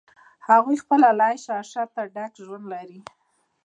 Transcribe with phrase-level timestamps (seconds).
[0.49, 2.99] هغوی خپله له عیش و عشرته ډک ژوند لري.